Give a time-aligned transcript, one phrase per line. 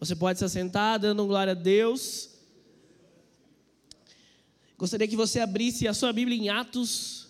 [0.00, 2.30] Você pode se assentar, dando glória a Deus.
[4.76, 7.26] Gostaria que você abrisse a sua Bíblia em Atos,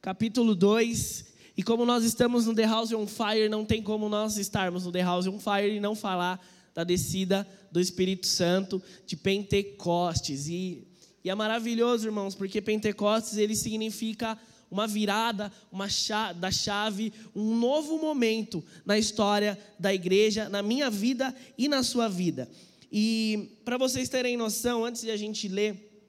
[0.00, 1.24] capítulo 2.
[1.56, 4.92] E como nós estamos no The House on Fire, não tem como nós estarmos no
[4.92, 6.40] The House on Fire e não falar
[6.72, 10.46] da descida do Espírito Santo de Pentecostes.
[10.46, 10.86] E,
[11.24, 14.38] e é maravilhoso, irmãos, porque Pentecostes ele significa
[14.70, 20.88] uma virada, uma chave, da chave, um novo momento na história da igreja, na minha
[20.88, 22.48] vida e na sua vida.
[22.92, 26.04] E para vocês terem noção, antes de a gente ler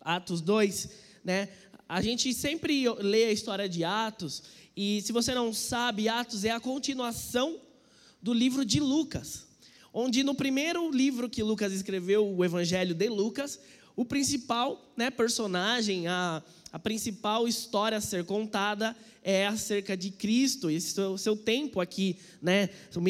[0.00, 0.88] Atos 2,
[1.24, 1.48] né?
[1.88, 4.42] A gente sempre lê a história de Atos,
[4.76, 7.60] e se você não sabe, Atos é a continuação
[8.20, 9.46] do livro de Lucas,
[9.92, 13.58] onde no primeiro livro que Lucas escreveu, o Evangelho de Lucas,
[13.96, 20.70] o principal né, personagem, a, a principal história a ser contada é acerca de Cristo,
[20.70, 22.68] esse seu, seu tempo aqui, né?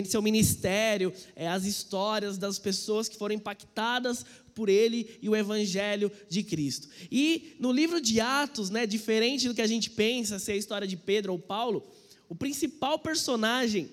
[0.09, 6.11] seu ministério, é as histórias das pessoas que foram impactadas por ele e o evangelho
[6.31, 6.89] de Cristo.
[7.11, 10.89] E no livro de Atos, né, diferente do que a gente pensa ser a história
[10.89, 11.87] de Pedro ou Paulo,
[12.29, 13.91] o principal personagem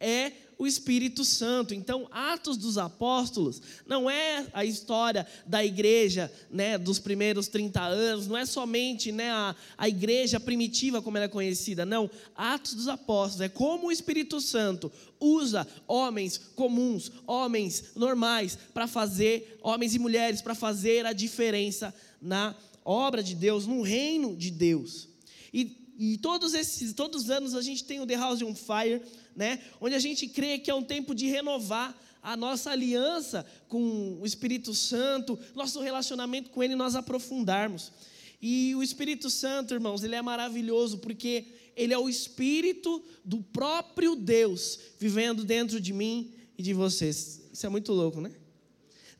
[0.00, 1.74] é o Espírito Santo.
[1.74, 8.26] Então, Atos dos Apóstolos não é a história da igreja, né, dos primeiros 30 anos,
[8.26, 12.10] não é somente, né, a, a igreja primitiva como ela é conhecida, não.
[12.34, 19.58] Atos dos Apóstolos é como o Espírito Santo usa homens comuns, homens normais para fazer,
[19.62, 25.08] homens e mulheres para fazer a diferença na obra de Deus, no reino de Deus.
[25.52, 29.02] E, e todos esses, todos os anos a gente tem o The House on Fire,
[29.34, 29.60] né?
[29.80, 34.26] Onde a gente crê que é um tempo de renovar a nossa aliança com o
[34.26, 37.92] Espírito Santo, nosso relacionamento com Ele nós aprofundarmos.
[38.40, 44.14] E o Espírito Santo, irmãos, ele é maravilhoso porque ele é o Espírito do próprio
[44.14, 47.42] Deus vivendo dentro de mim e de vocês.
[47.52, 48.30] Isso é muito louco, né?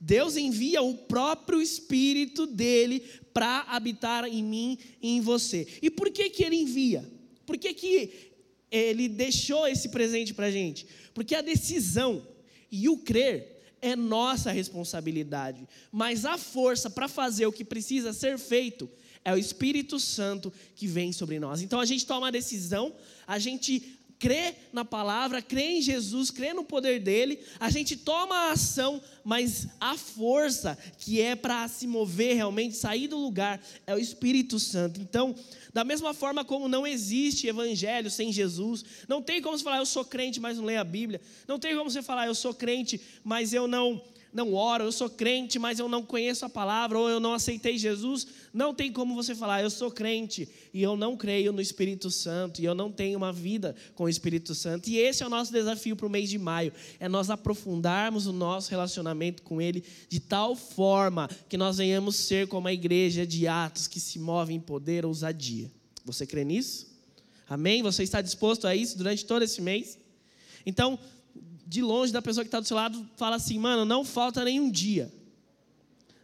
[0.01, 3.03] Deus envia o próprio Espírito dele
[3.33, 5.67] para habitar em mim e em você.
[5.81, 7.05] E por que, que ele envia?
[7.45, 8.33] Por que, que
[8.71, 10.87] ele deixou esse presente para a gente?
[11.15, 12.27] Porque a decisão
[12.71, 18.39] e o crer é nossa responsabilidade, mas a força para fazer o que precisa ser
[18.39, 18.89] feito
[19.25, 21.61] é o Espírito Santo que vem sobre nós.
[21.61, 22.95] Então a gente toma a decisão,
[23.27, 28.35] a gente crê na palavra, crê em Jesus, crê no poder dele, a gente toma
[28.35, 33.95] a ação, mas a força que é para se mover realmente, sair do lugar, é
[33.95, 35.01] o Espírito Santo.
[35.01, 35.35] Então,
[35.73, 39.87] da mesma forma como não existe evangelho sem Jesus, não tem como você falar eu
[39.87, 43.01] sou crente, mas não leio a Bíblia, não tem como você falar eu sou crente,
[43.23, 44.03] mas eu não
[44.37, 47.79] não oro, eu sou crente, mas eu não conheço a palavra, ou eu não aceitei
[47.79, 52.11] Jesus, não tem como você falar, eu sou crente e eu não creio no Espírito
[52.11, 54.91] Santo, e eu não tenho uma vida com o Espírito Santo.
[54.91, 56.71] E esse é o nosso desafio para o mês de maio:
[57.01, 62.47] é nós aprofundarmos o nosso relacionamento com Ele de tal forma que nós venhamos ser
[62.47, 65.71] como a igreja de Atos que se move em poder ou ousadia.
[66.05, 66.95] Você crê nisso?
[67.49, 67.83] Amém?
[67.83, 69.99] Você está disposto a isso durante todo esse mês?
[70.67, 70.99] Então,
[71.67, 74.71] de longe da pessoa que está do seu lado, fala assim, mano, não falta nenhum
[74.71, 75.13] dia.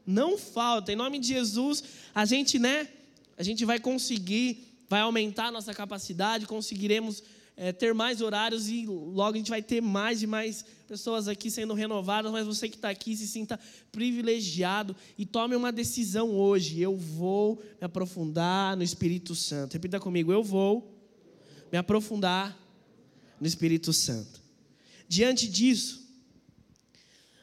[0.06, 0.92] Não falta.
[0.92, 1.82] Em nome de Jesus,
[2.14, 2.88] a gente, né?
[3.36, 7.22] A gente vai conseguir, vai aumentar a nossa capacidade, conseguiremos
[7.56, 11.50] é, ter mais horários e logo a gente vai ter mais e mais pessoas aqui
[11.50, 13.58] sendo renovadas, mas você que está aqui se sinta
[13.90, 16.80] privilegiado e tome uma decisão hoje.
[16.80, 19.74] Eu vou me aprofundar no Espírito Santo.
[19.74, 20.92] Repita comigo, eu vou
[21.70, 22.56] me aprofundar
[23.40, 24.41] no Espírito Santo.
[25.12, 26.08] Diante disso,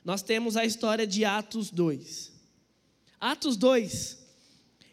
[0.04, 2.32] nós temos a história de Atos 2.
[3.20, 4.18] Atos 2,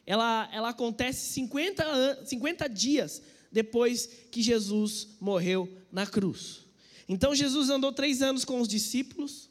[0.04, 6.66] ela, ela acontece 50, 50 dias depois que Jesus morreu na cruz.
[7.08, 9.48] Então Jesus andou três anos com os discípulos.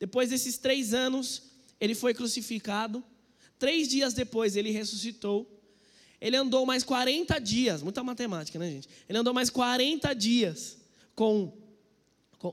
[0.00, 1.44] Depois desses três anos,
[1.80, 3.00] ele foi crucificado.
[3.60, 5.48] Três dias depois, ele ressuscitou.
[6.20, 8.88] Ele andou mais 40 dias, muita matemática, né, gente?
[9.08, 10.78] Ele andou mais 40 dias
[11.14, 11.59] com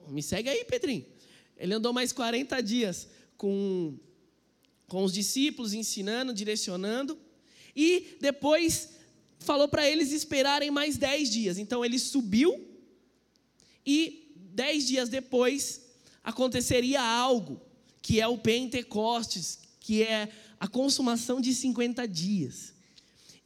[0.10, 1.06] me segue aí, Pedrinho.
[1.58, 3.08] Ele andou mais 40 dias
[3.38, 3.98] com,
[4.88, 7.18] com os discípulos, ensinando, direcionando.
[7.76, 8.90] E depois
[9.40, 11.58] falou para eles esperarem mais 10 dias.
[11.58, 12.68] Então ele subiu
[13.86, 15.82] e 10 dias depois
[16.24, 17.62] aconteceria algo,
[18.02, 20.30] que é o Pentecostes, que é
[20.60, 22.74] a consumação de 50 dias.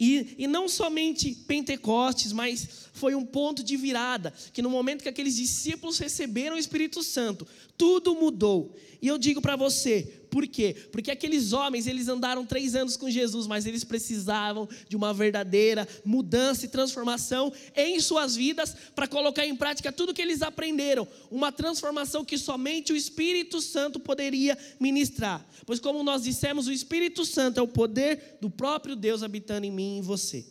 [0.04, 5.10] E, e não somente Pentecostes, mas foi um ponto de virada, que no momento que
[5.10, 8.76] aqueles discípulos receberam o Espírito Santo, tudo mudou.
[9.00, 10.74] E eu digo para você, Por quê?
[10.94, 15.86] Porque aqueles homens, eles andaram três anos com Jesus, mas eles precisavam de uma verdadeira
[16.06, 21.06] mudança e transformação em suas vidas para colocar em prática tudo que eles aprenderam.
[21.30, 25.46] Uma transformação que somente o Espírito Santo poderia ministrar.
[25.66, 29.72] Pois, como nós dissemos, o Espírito Santo é o poder do próprio Deus habitando em
[29.72, 30.46] mim e em você.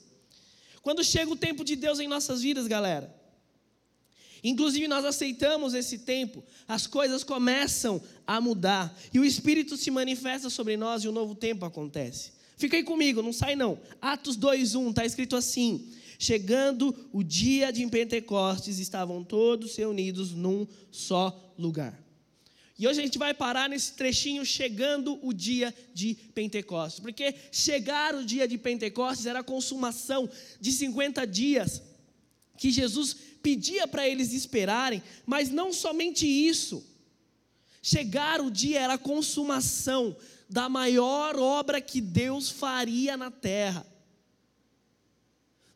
[0.83, 3.19] Quando chega o tempo de Deus em nossas vidas, galera,
[4.43, 10.49] Inclusive, nós aceitamos esse tempo, as coisas começam a mudar, e o Espírito se manifesta
[10.49, 12.33] sobre nós e um novo tempo acontece.
[12.57, 13.79] Fica aí comigo, não sai não.
[14.01, 15.89] Atos 2:1 está escrito assim:
[16.19, 21.99] Chegando o dia de Pentecostes, estavam todos reunidos num só lugar.
[22.79, 28.15] E hoje a gente vai parar nesse trechinho chegando o dia de Pentecostes, porque chegar
[28.15, 30.29] o dia de Pentecostes era a consumação
[30.59, 31.83] de 50 dias
[32.57, 36.85] que Jesus pedia para eles esperarem, mas não somente isso.
[37.83, 40.17] Chegar o dia era a consumação
[40.49, 43.87] da maior obra que Deus faria na terra.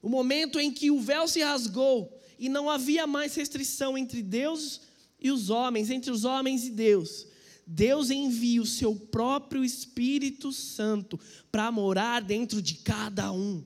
[0.02, 4.82] O momento em que o véu se rasgou e não havia mais restrição entre Deus
[5.19, 7.26] e os homens, entre os homens e Deus.
[7.66, 11.19] Deus envia o seu próprio Espírito Santo
[11.50, 13.64] para morar dentro de cada um.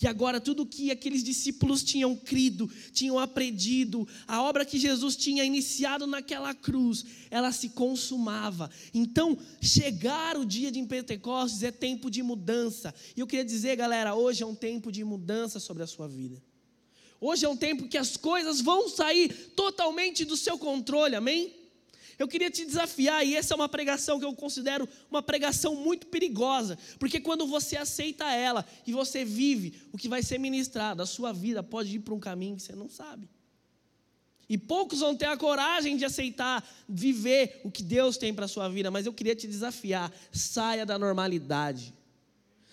[0.00, 5.44] E agora tudo que aqueles discípulos tinham crido, tinham aprendido, a obra que Jesus tinha
[5.44, 8.70] iniciado naquela cruz, ela se consumava.
[8.94, 12.94] Então, chegar o dia de Pentecostes é tempo de mudança.
[13.16, 16.40] E eu queria dizer, galera, hoje é um tempo de mudança sobre a sua vida.
[17.20, 21.57] Hoje é um tempo que as coisas vão sair totalmente do seu controle, amém?
[22.18, 26.08] Eu queria te desafiar, e essa é uma pregação que eu considero uma pregação muito
[26.08, 31.06] perigosa, porque quando você aceita ela e você vive o que vai ser ministrado, a
[31.06, 33.28] sua vida pode ir para um caminho que você não sabe.
[34.48, 38.48] E poucos vão ter a coragem de aceitar, viver o que Deus tem para a
[38.48, 41.94] sua vida, mas eu queria te desafiar: saia da normalidade,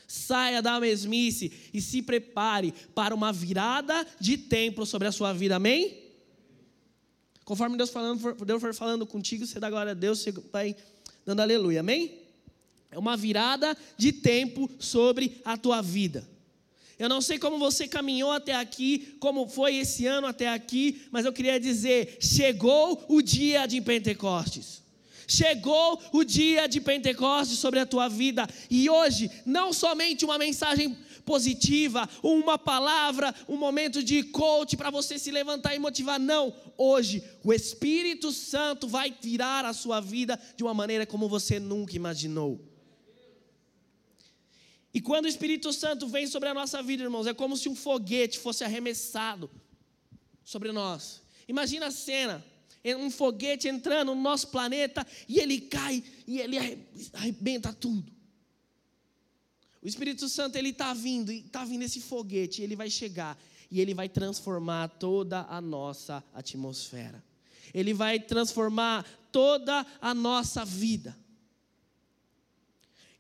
[0.08, 5.58] saia da mesmice e se prepare para uma virada de tempo sobre a sua vida,
[5.58, 6.05] amém?
[7.46, 10.76] Conforme Deus, falando, Deus for falando contigo, você dá glória a Deus, você vai
[11.24, 12.20] dando aleluia, amém?
[12.90, 16.28] É uma virada de tempo sobre a tua vida.
[16.98, 21.26] Eu não sei como você caminhou até aqui, como foi esse ano até aqui, mas
[21.26, 24.82] eu queria dizer: chegou o dia de Pentecostes.
[25.28, 30.98] Chegou o dia de Pentecostes sobre a tua vida, e hoje, não somente uma mensagem
[31.26, 36.20] positiva, uma palavra, um momento de coach para você se levantar e motivar.
[36.20, 41.60] Não, hoje o Espírito Santo vai tirar a sua vida de uma maneira como você
[41.60, 42.62] nunca imaginou.
[44.94, 47.76] E quando o Espírito Santo vem sobre a nossa vida, irmãos, é como se um
[47.76, 49.50] foguete fosse arremessado
[50.42, 51.22] sobre nós.
[51.50, 52.46] Imagina a cena
[52.94, 56.58] um foguete entrando no nosso planeta e ele cai e ele
[57.14, 58.12] arrebenta tudo.
[59.82, 63.40] O Espírito Santo ele está vindo, está vindo esse foguete, ele vai chegar
[63.72, 67.24] e ele vai transformar toda a nossa atmosfera.
[67.74, 71.16] Ele vai transformar toda a nossa vida.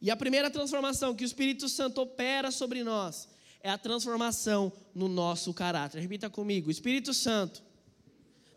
[0.01, 3.27] E a primeira transformação que o Espírito Santo opera sobre nós
[3.61, 5.99] é a transformação no nosso caráter.
[5.99, 7.63] Repita comigo: Espírito Santo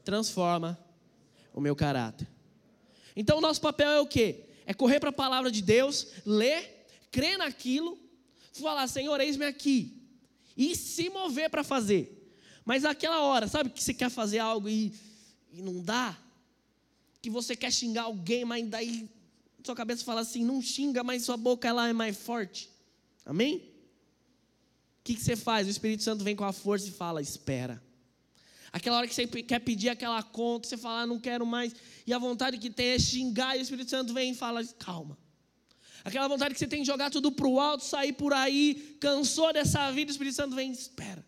[0.04, 0.78] transforma
[1.58, 2.28] o meu caráter.
[3.16, 4.44] Então o nosso papel é o quê?
[4.64, 6.78] É correr para a palavra de Deus, ler
[7.10, 7.98] crer naquilo,
[8.52, 10.02] falar, Senhor, eis-me aqui,
[10.56, 12.14] e se mover para fazer.
[12.64, 14.92] Mas aquela hora, sabe que você quer fazer algo e,
[15.52, 16.16] e não dá?
[17.22, 19.08] Que você quer xingar alguém, mas daí
[19.64, 22.70] sua cabeça fala assim, não xinga, mas sua boca ela é mais forte.
[23.24, 23.56] Amém?
[23.56, 25.66] O que, que você faz?
[25.66, 27.82] O Espírito Santo vem com a força e fala, espera.
[28.72, 31.74] Aquela hora que você quer pedir aquela conta, você fala, ah, não quero mais,
[32.06, 35.16] e a vontade que tem é xingar, e o Espírito Santo vem e fala, calma.
[36.04, 39.52] Aquela vontade que você tem de jogar tudo para o alto, sair por aí, cansou
[39.52, 41.24] dessa vida, o Espírito Santo vem, espera.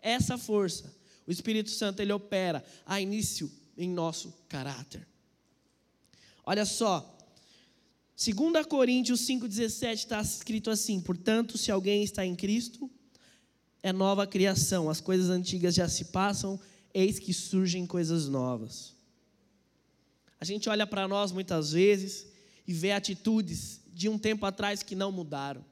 [0.00, 0.94] Essa força,
[1.26, 5.06] o Espírito Santo, ele opera a início em nosso caráter.
[6.44, 7.16] Olha só,
[8.16, 12.90] 2 Coríntios 5,17 está escrito assim: Portanto, se alguém está em Cristo,
[13.82, 16.58] é nova criação, as coisas antigas já se passam,
[16.92, 18.94] eis que surgem coisas novas.
[20.40, 22.26] A gente olha para nós muitas vezes
[22.66, 25.64] e vê atitudes de um tempo atrás que não mudaram.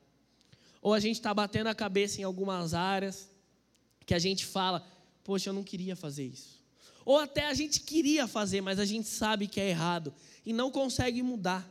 [0.81, 3.29] Ou a gente está batendo a cabeça em algumas áreas
[4.05, 4.87] que a gente fala,
[5.25, 6.65] poxa, eu não queria fazer isso.
[7.05, 10.13] Ou até a gente queria fazer, mas a gente sabe que é errado
[10.45, 11.69] e não consegue mudar.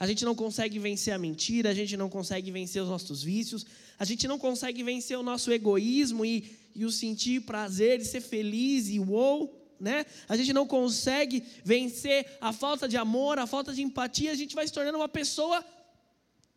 [0.00, 3.66] A gente não consegue vencer a mentira, a gente não consegue vencer os nossos vícios,
[3.98, 8.22] a gente não consegue vencer o nosso egoísmo e, e o sentir prazer e ser
[8.22, 9.54] feliz e uou.
[9.78, 14.34] né, a gente não consegue vencer a falta de amor, a falta de empatia, a
[14.34, 15.62] gente vai se tornando uma pessoa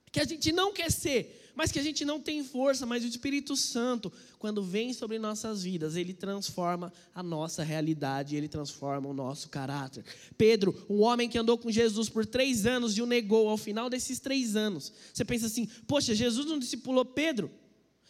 [0.09, 3.07] que a gente não quer ser, mas que a gente não tem força, mas o
[3.07, 9.13] Espírito Santo, quando vem sobre nossas vidas, ele transforma a nossa realidade, ele transforma o
[9.13, 10.03] nosso caráter.
[10.37, 13.89] Pedro, um homem que andou com Jesus por três anos e o negou ao final
[13.89, 14.91] desses três anos.
[15.13, 17.51] Você pensa assim, poxa, Jesus não discipulou Pedro?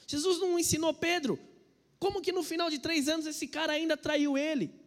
[0.08, 1.40] Jesus não ensinou Pedro?
[2.00, 4.83] Como que no final de três anos esse cara ainda traiu ele?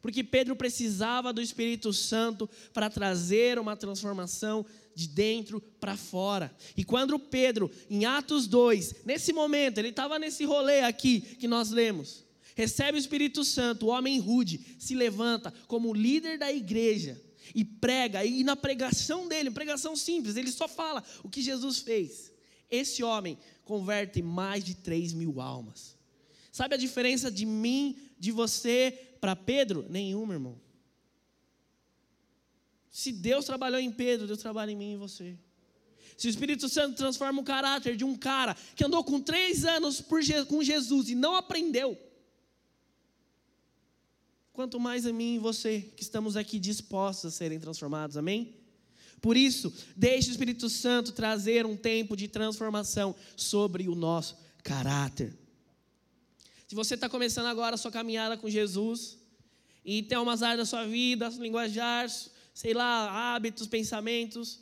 [0.00, 4.64] Porque Pedro precisava do Espírito Santo para trazer uma transformação
[4.94, 6.54] de dentro para fora.
[6.76, 11.70] E quando Pedro, em Atos 2, nesse momento, ele estava nesse rolê aqui que nós
[11.70, 12.24] lemos,
[12.56, 17.20] recebe o Espírito Santo, o homem rude se levanta como líder da igreja
[17.54, 22.32] e prega, e na pregação dele, pregação simples, ele só fala o que Jesus fez.
[22.70, 25.96] Esse homem converte mais de 3 mil almas.
[26.50, 29.86] Sabe a diferença de mim, de você para Pedro?
[29.88, 30.60] Nenhuma, irmão.
[32.90, 35.38] Se Deus trabalhou em Pedro, Deus trabalha em mim e você.
[36.16, 40.02] Se o Espírito Santo transforma o caráter de um cara que andou com três anos
[40.48, 41.96] com Jesus e não aprendeu,
[44.52, 48.56] quanto mais a mim e você que estamos aqui dispostos a serem transformados, amém?
[49.20, 55.36] Por isso, deixe o Espírito Santo trazer um tempo de transformação sobre o nosso caráter.
[56.68, 59.16] Se você está começando agora a sua caminhada com Jesus,
[59.82, 62.06] e tem umas áreas da sua vida, linguajar,
[62.52, 64.60] sei lá, hábitos, pensamentos,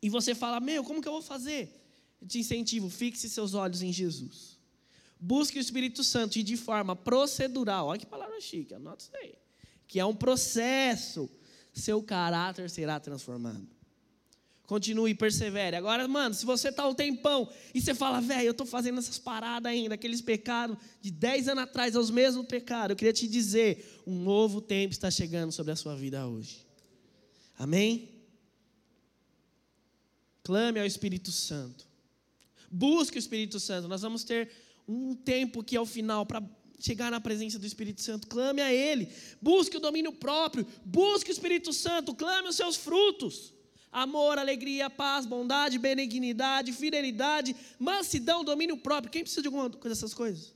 [0.00, 1.84] e você fala: Meu, como que eu vou fazer?
[2.22, 4.56] Eu te incentivo, fixe seus olhos em Jesus.
[5.18, 9.34] Busque o Espírito Santo e de forma procedural, olha que palavra chique, anota isso aí,
[9.88, 11.28] que é um processo,
[11.72, 13.75] seu caráter será transformado.
[14.66, 15.76] Continue persevere.
[15.76, 19.18] Agora, mano, se você está um tempão e você fala, velho, eu estou fazendo essas
[19.18, 23.28] paradas ainda, aqueles pecados de 10 anos atrás, é os mesmos pecados, eu queria te
[23.28, 26.66] dizer, um novo tempo está chegando sobre a sua vida hoje.
[27.56, 28.10] Amém?
[30.42, 31.86] Clame ao Espírito Santo.
[32.70, 33.88] Busque o Espírito Santo.
[33.88, 34.50] Nós vamos ter
[34.86, 36.42] um tempo que ao final para
[36.78, 38.26] chegar na presença do Espírito Santo.
[38.26, 39.08] Clame a Ele.
[39.40, 40.66] Busque o domínio próprio.
[40.84, 42.14] Busque o Espírito Santo.
[42.14, 43.55] Clame os seus frutos.
[43.92, 49.10] Amor, alegria, paz, bondade, benignidade, fidelidade, mansidão, domínio próprio.
[49.10, 50.54] Quem precisa de alguma dessas coisas?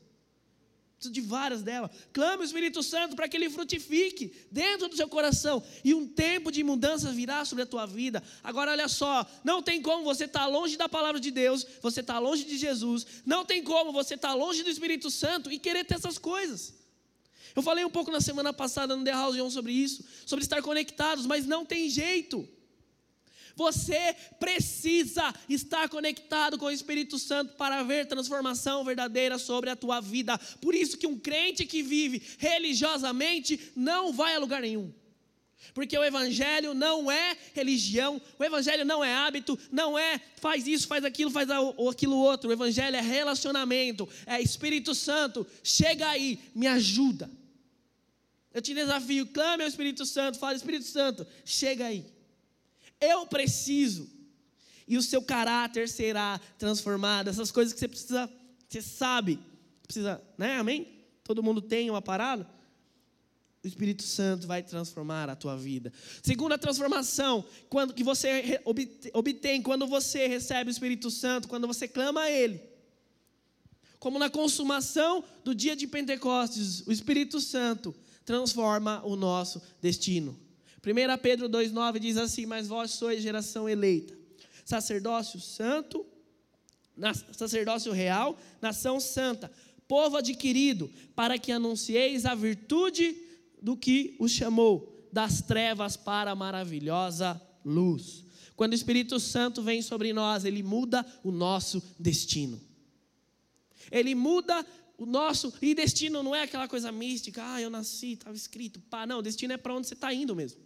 [1.00, 1.90] Preciso de várias delas.
[2.12, 5.62] Clame o Espírito Santo para que ele frutifique dentro do seu coração.
[5.82, 8.22] E um tempo de mudança virá sobre a tua vida.
[8.44, 12.00] Agora, olha só: não tem como você estar tá longe da palavra de Deus, você
[12.00, 13.06] estar tá longe de Jesus.
[13.24, 16.74] Não tem como você estar tá longe do Espírito Santo e querer ter essas coisas.
[17.56, 20.60] Eu falei um pouco na semana passada no The House 1 sobre isso, sobre estar
[20.60, 22.46] conectados, mas não tem jeito.
[23.60, 30.00] Você precisa estar conectado com o Espírito Santo para ver transformação verdadeira sobre a tua
[30.00, 30.38] vida.
[30.62, 34.90] Por isso que um crente que vive religiosamente não vai a lugar nenhum.
[35.74, 40.88] Porque o evangelho não é religião, o evangelho não é hábito, não é faz isso,
[40.88, 41.46] faz aquilo, faz
[41.90, 42.48] aquilo outro.
[42.48, 45.46] O evangelho é relacionamento, é Espírito Santo.
[45.62, 47.30] Chega aí, me ajuda.
[48.54, 52.19] Eu te desafio, clame ao Espírito Santo, fala Espírito Santo, chega aí.
[53.00, 54.08] Eu preciso.
[54.86, 57.28] E o seu caráter será transformado.
[57.30, 58.30] Essas coisas que você precisa,
[58.68, 59.38] você sabe,
[59.82, 60.58] precisa, né?
[60.58, 60.86] Amém?
[61.22, 62.46] Todo mundo tem uma parada?
[63.62, 65.92] O Espírito Santo vai transformar a tua vida.
[66.22, 68.60] Segunda transformação, quando que você
[69.12, 72.60] obtém quando você recebe o Espírito Santo, quando você clama a ele.
[73.98, 80.38] Como na consumação do dia de Pentecostes, o Espírito Santo transforma o nosso destino.
[80.84, 84.16] 1 Pedro 2,9 diz assim: Mas vós sois geração eleita,
[84.64, 86.06] sacerdócio santo,
[87.32, 89.50] sacerdócio real, nação santa,
[89.86, 93.16] povo adquirido, para que anuncieis a virtude
[93.60, 98.24] do que os chamou, das trevas para a maravilhosa luz.
[98.56, 102.60] Quando o Espírito Santo vem sobre nós, ele muda o nosso destino.
[103.90, 104.64] Ele muda
[104.96, 109.06] o nosso, e destino não é aquela coisa mística, ah, eu nasci, estava escrito, pá,
[109.06, 110.60] não, destino é para onde você está indo mesmo.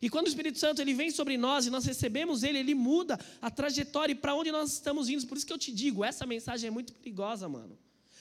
[0.00, 3.18] E quando o Espírito Santo ele vem sobre nós e nós recebemos ele, ele muda
[3.42, 5.26] a trajetória para onde nós estamos indo.
[5.26, 7.76] Por isso que eu te digo, essa mensagem é muito perigosa, mano.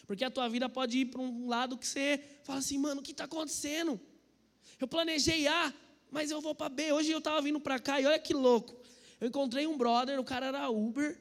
[0.07, 3.03] Porque a tua vida pode ir para um lado que você fala assim, mano, o
[3.03, 3.99] que está acontecendo?
[4.79, 5.73] Eu planejei A,
[6.09, 6.91] mas eu vou para B.
[6.91, 8.75] Hoje eu estava vindo para cá e olha que louco.
[9.19, 11.19] Eu encontrei um brother, o cara era Uber,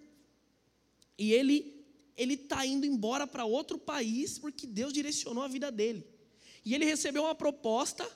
[1.18, 1.74] e ele
[2.16, 6.06] ele está indo embora para outro país porque Deus direcionou a vida dele.
[6.64, 8.08] E ele recebeu uma proposta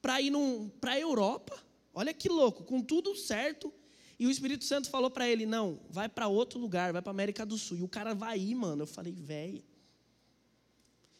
[0.00, 0.32] para ir
[0.80, 1.65] para a Europa.
[1.98, 3.72] Olha que louco, com tudo certo.
[4.18, 7.46] E o Espírito Santo falou para ele: não, vai para outro lugar, vai para América
[7.46, 7.78] do Sul.
[7.78, 8.82] E o cara vai ir, mano.
[8.82, 9.64] Eu falei, velho,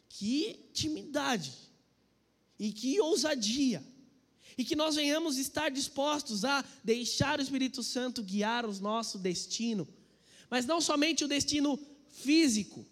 [0.07, 1.51] que intimidade.
[2.59, 3.83] E que ousadia!
[4.55, 9.87] E que nós venhamos estar dispostos a deixar o Espírito Santo guiar o nosso destino,
[10.47, 11.79] mas não somente o destino
[12.09, 12.85] físico,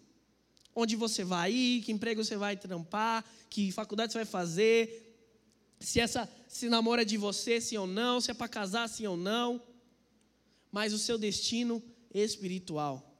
[0.74, 5.05] onde você vai ir, que emprego você vai trampar, que faculdade você vai fazer,
[5.78, 9.16] se essa se namora de você, sim ou não, se é para casar, sim ou
[9.16, 9.62] não,
[10.72, 13.14] mas o seu destino espiritual.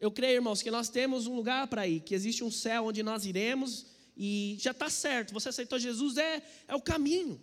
[0.00, 3.02] Eu creio, irmãos, que nós temos um lugar para ir, que existe um céu onde
[3.02, 5.32] nós iremos e já está certo.
[5.32, 7.40] Você aceitou Jesus, é, é o caminho.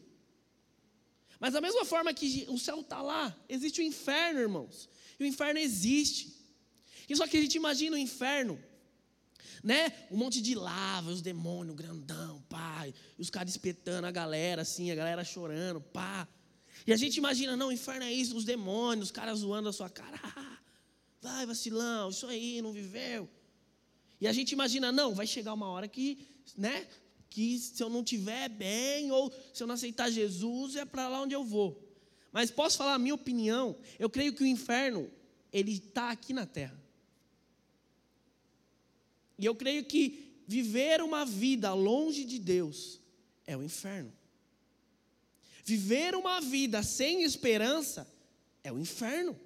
[1.40, 4.90] Mas da mesma forma que o céu está lá, existe o inferno, irmãos.
[5.18, 6.36] E o inferno existe.
[7.08, 8.62] E só que a gente imagina o inferno
[9.64, 9.92] né?
[10.12, 14.92] Um monte de lava, os demônios grandão, pai, e os caras espetando a galera assim,
[14.92, 16.28] a galera chorando, pá.
[16.86, 19.74] E a gente imagina, não, o inferno é isso, os demônios, os caras zoando a
[19.74, 20.20] sua cara.
[21.22, 23.30] vai, vacilão, isso aí, não viveu.
[24.22, 26.20] E a gente imagina, não, vai chegar uma hora que,
[26.58, 26.88] né,
[27.30, 31.22] que se eu não tiver bem ou se eu não aceitar Jesus, é para lá
[31.22, 31.86] onde eu vou.
[32.32, 33.78] Mas posso falar a minha opinião?
[33.98, 35.10] Eu creio que o inferno
[35.52, 36.80] ele está aqui na terra.
[39.40, 43.00] E eu creio que viver uma vida longe de Deus
[43.48, 44.14] é o inferno.
[45.64, 48.06] Viver uma vida sem esperança
[48.64, 49.40] é o inferno.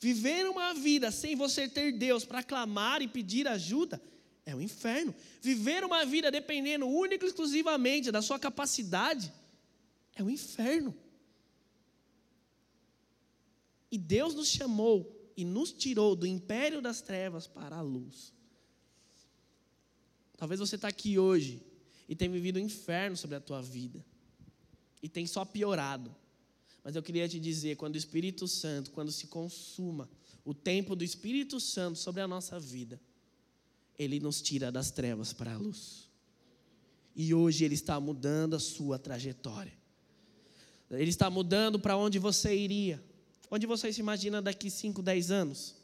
[0.00, 4.00] Viver uma vida sem você ter Deus para clamar e pedir ajuda
[4.46, 5.14] é o inferno.
[5.42, 9.32] Viver uma vida dependendo única e exclusivamente da sua capacidade
[10.14, 10.96] é o inferno.
[13.90, 18.32] E Deus nos chamou e nos tirou do império das trevas para a luz.
[20.40, 21.62] Talvez você está aqui hoje
[22.08, 24.02] e tenha vivido um inferno sobre a tua vida.
[25.02, 26.16] E tem só piorado.
[26.82, 30.08] Mas eu queria te dizer, quando o Espírito Santo, quando se consuma
[30.42, 32.98] o tempo do Espírito Santo sobre a nossa vida,
[33.98, 36.08] ele nos tira das trevas para a luz.
[37.14, 39.74] E hoje ele está mudando a sua trajetória.
[40.90, 42.98] Ele está mudando para onde você iria.
[43.50, 45.79] Onde você se imagina daqui 5, 10 anos?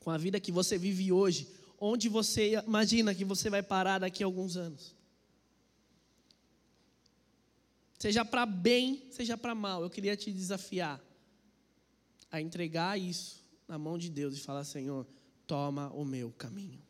[0.00, 1.46] Com a vida que você vive hoje,
[1.78, 4.94] onde você imagina que você vai parar daqui a alguns anos?
[7.98, 11.00] Seja para bem, seja para mal, eu queria te desafiar
[12.30, 15.06] a entregar isso na mão de Deus e falar: Senhor,
[15.46, 16.80] toma o meu caminho.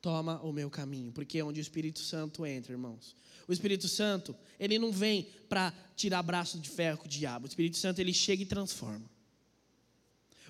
[0.00, 3.16] Toma o meu caminho, porque é onde o Espírito Santo entra, irmãos.
[3.46, 7.46] O Espírito Santo, ele não vem para tirar braço de ferro com o diabo.
[7.46, 9.08] O Espírito Santo, ele chega e transforma.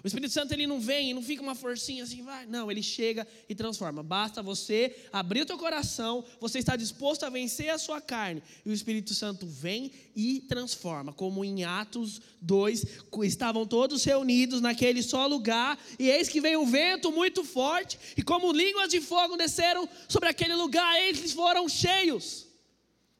[0.02, 2.46] O Espírito Santo ele não vem, não fica uma forcinha assim, vai.
[2.46, 4.02] Não, ele chega e transforma.
[4.02, 8.70] Basta você abrir o teu coração, você está disposto a vencer a sua carne, e
[8.70, 11.12] o Espírito Santo vem e transforma.
[11.12, 12.86] Como em Atos 2,
[13.24, 18.22] estavam todos reunidos naquele só lugar, e eis que veio um vento muito forte, e
[18.22, 22.48] como línguas de fogo desceram sobre aquele lugar, eles foram cheios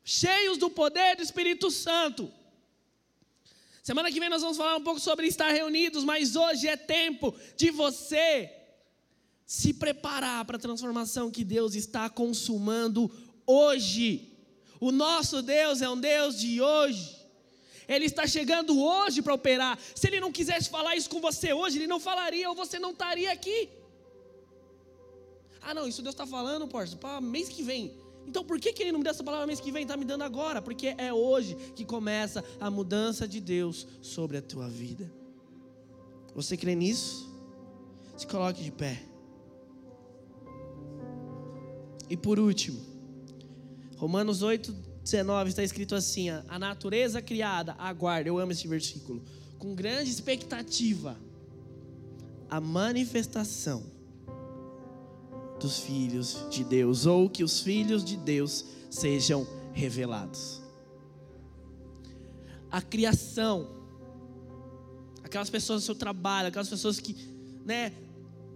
[0.09, 2.33] cheios do poder do Espírito Santo.
[3.89, 7.35] Semana que vem nós vamos falar um pouco sobre estar reunidos, mas hoje é tempo
[7.57, 8.53] de você
[9.47, 13.11] se preparar para a transformação que Deus está consumando
[13.47, 14.31] hoje.
[14.79, 17.17] O nosso Deus é um Deus de hoje.
[17.89, 19.79] Ele está chegando hoje para operar.
[19.95, 22.91] Se ele não quisesse falar isso com você hoje, ele não falaria ou você não
[22.91, 23.71] estaria aqui.
[25.63, 27.97] Ah, não, isso Deus está falando, Porto, para mês que vem.
[28.29, 29.83] Então por que, que ele não me deu essa palavra mês que vem?
[29.83, 30.61] Está me dando agora?
[30.61, 35.11] Porque é hoje que começa a mudança de Deus sobre a tua vida.
[36.35, 37.27] Você crê nisso?
[38.19, 39.03] Se coloque de pé.
[42.11, 42.79] E por último,
[43.97, 49.23] Romanos 8, 19 está escrito assim: a natureza criada aguarda, eu amo esse versículo,
[49.59, 51.19] com grande expectativa,
[52.51, 53.98] a manifestação
[55.59, 60.61] dos filhos de Deus, ou que os filhos de Deus sejam revelados.
[62.71, 63.69] A criação,
[65.23, 67.17] aquelas pessoas do seu trabalho, aquelas pessoas que,
[67.65, 67.93] né,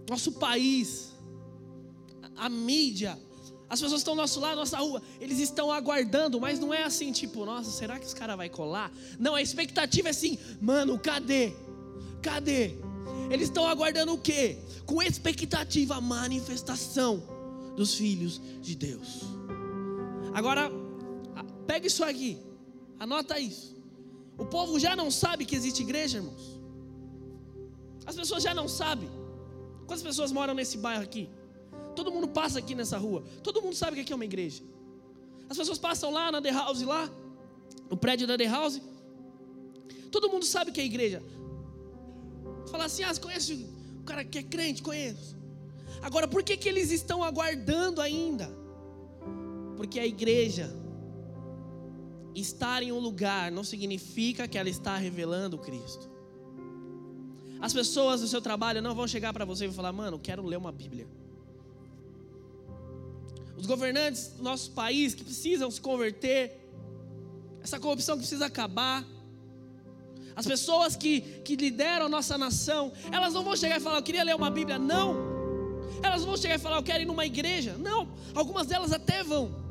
[0.09, 1.13] nosso país,
[2.35, 3.17] a, mídia,
[3.69, 7.11] as pessoas estão do nosso lado, nossa rua, eles estão aguardando, mas não é assim,
[7.11, 8.91] tipo, nossa, será que os cara vai colar?
[9.19, 11.53] Não, a expectativa é assim, mano, cadê?
[12.21, 12.75] Cadê?
[13.29, 14.57] Eles estão aguardando o quê?
[14.85, 17.23] Com expectativa a manifestação
[17.75, 19.21] dos filhos de Deus.
[20.33, 20.71] Agora,
[21.65, 22.37] pega isso aqui,
[22.99, 23.75] anota isso.
[24.37, 26.59] O povo já não sabe que existe igreja, irmãos.
[28.05, 29.09] As pessoas já não sabem.
[29.85, 31.29] Quantas pessoas moram nesse bairro aqui?
[31.95, 33.23] Todo mundo passa aqui nessa rua.
[33.43, 34.63] Todo mundo sabe que aqui é uma igreja.
[35.49, 37.09] As pessoas passam lá na The House, lá,
[37.89, 38.81] no prédio da The House.
[40.11, 41.21] Todo mundo sabe que é igreja.
[42.69, 43.67] Falar assim, ah, conhece
[43.99, 44.81] o cara que é crente?
[44.81, 45.35] Conheço.
[46.01, 48.49] Agora, por que, que eles estão aguardando ainda?
[49.77, 50.73] Porque a igreja
[52.35, 56.09] estar em um lugar não significa que ela está revelando Cristo.
[57.61, 60.57] As pessoas do seu trabalho não vão chegar para você e falar, mano, quero ler
[60.57, 61.07] uma Bíblia.
[63.57, 66.59] Os governantes do nosso país que precisam se converter,
[67.61, 69.05] essa corrupção que precisa acabar.
[70.35, 74.03] As pessoas que, que lideram a nossa nação, elas não vão chegar e falar, eu
[74.03, 74.79] queria ler uma Bíblia.
[74.79, 75.15] Não.
[76.01, 77.75] Elas vão chegar e falar, eu quero ir numa igreja.
[77.77, 78.07] Não.
[78.33, 79.63] Algumas delas até vão.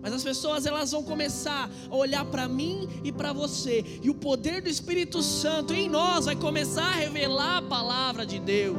[0.00, 4.14] Mas as pessoas elas vão começar a olhar para mim e para você, e o
[4.14, 8.78] poder do Espírito Santo em nós vai começar a revelar a palavra de Deus.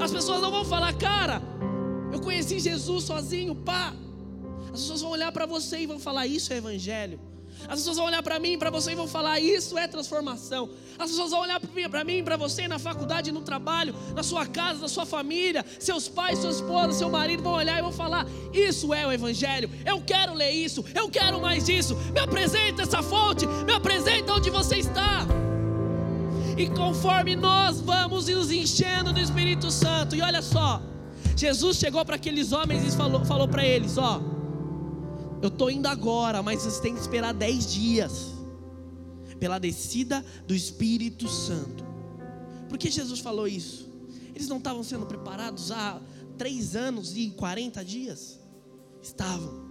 [0.00, 1.42] As pessoas não vão falar, cara,
[2.12, 3.92] eu conheci Jesus sozinho, pá.
[4.66, 7.20] As pessoas vão olhar para você e vão falar: Isso é evangelho.
[7.66, 10.68] As pessoas vão olhar para mim para você e vão falar: Isso é transformação.
[10.98, 14.80] As pessoas vão olhar para mim para você na faculdade, no trabalho, na sua casa,
[14.80, 18.92] na sua família, seus pais, sua esposa, seu marido vão olhar e vão falar: Isso
[18.94, 19.70] é o Evangelho.
[19.84, 21.94] Eu quero ler isso, eu quero mais disso.
[22.12, 25.26] Me apresenta essa fonte, me apresenta onde você está.
[26.56, 30.82] E conforme nós vamos nos enchendo do Espírito Santo, e olha só,
[31.36, 34.20] Jesus chegou para aqueles homens e falou, falou para eles: Ó,
[35.40, 38.38] eu estou indo agora, mas vocês têm que esperar dez dias
[39.38, 41.84] pela descida do Espírito Santo.
[42.68, 43.88] Por que Jesus falou isso?
[44.34, 46.00] Eles não estavam sendo preparados há
[46.36, 48.38] três anos e quarenta dias?
[49.02, 49.68] Estavam.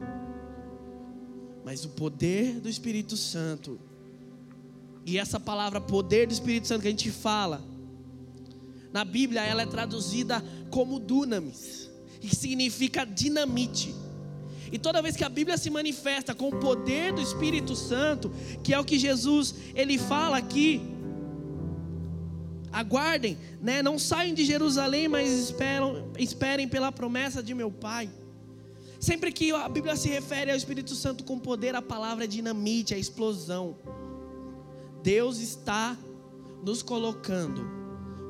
[1.63, 3.79] Mas o poder do Espírito Santo,
[5.05, 7.61] e essa palavra poder do Espírito Santo que a gente fala,
[8.91, 11.89] na Bíblia ela é traduzida como dunamis,
[12.21, 13.93] que significa dinamite.
[14.71, 18.31] E toda vez que a Bíblia se manifesta com o poder do Espírito Santo,
[18.63, 20.81] que é o que Jesus ele fala aqui,
[22.71, 23.81] aguardem, né?
[23.81, 28.09] Não saiam de Jerusalém, mas esperam, esperem pela promessa de meu Pai.
[28.99, 32.93] Sempre que a Bíblia se refere ao Espírito Santo com poder, a palavra é dinamite,
[32.93, 33.75] é explosão.
[35.03, 35.95] Deus está
[36.63, 37.65] nos colocando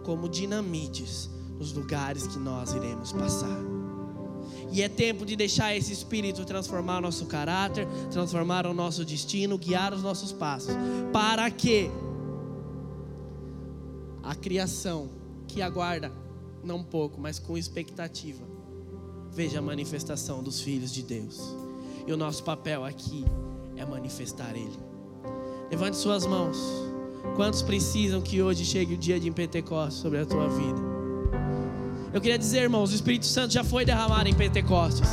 [0.03, 3.76] como dinamites nos lugares que nós iremos passar.
[4.71, 9.93] E é tempo de deixar esse Espírito transformar nosso caráter, transformar o nosso destino, guiar
[9.93, 10.75] os nossos passos.
[11.11, 11.89] Para que
[14.23, 15.09] a criação
[15.47, 16.11] que aguarda,
[16.63, 18.43] não pouco, mas com expectativa,
[19.31, 21.39] veja a manifestação dos filhos de Deus.
[22.05, 23.23] E o nosso papel aqui
[23.75, 24.77] é manifestar Ele.
[25.69, 26.57] Levante suas mãos.
[27.35, 30.86] Quantos precisam que hoje chegue o dia de Pentecostes sobre a tua vida?
[32.17, 35.07] Eu queria dizer, irmãos, o Espírito Santo já foi derramado em Pentecostes.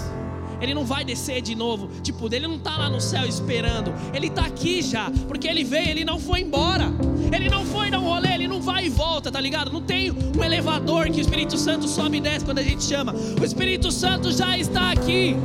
[0.59, 3.93] Ele não vai descer de novo, tipo, ele não está lá no céu esperando.
[4.15, 6.91] Ele está aqui já, porque ele veio, ele não foi embora.
[7.31, 9.71] Ele não foi dar um rolê, ele não vai e volta, tá ligado?
[9.71, 13.15] Não tem um elevador que o Espírito Santo sobe e desce quando a gente chama.
[13.39, 15.37] O Espírito Santo já está aqui.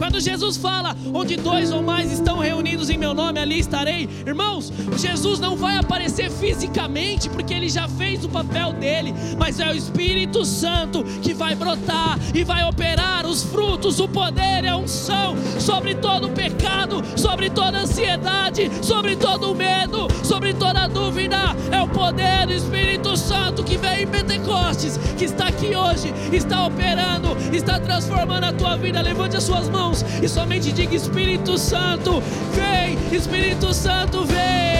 [0.00, 4.08] Quando Jesus fala, onde dois ou mais estão reunidos em meu nome, ali estarei.
[4.26, 9.68] Irmãos, Jesus não vai aparecer fisicamente, porque ele já fez o papel dele, mas é
[9.68, 14.76] o Espírito Santo que vai brotar e vai operar os frutos, o poder e a
[14.78, 21.36] unção sobre todo o pecado, sobre toda ansiedade, sobre todo o medo, sobre toda dúvida.
[21.70, 26.66] É o poder do Espírito Santo que vem em Pentecostes, que está aqui hoje, está
[26.66, 29.02] operando, está transformando a tua vida.
[29.02, 32.22] Levante as suas mãos e somente diga: Espírito Santo,
[32.54, 34.79] vem, Espírito Santo, vem.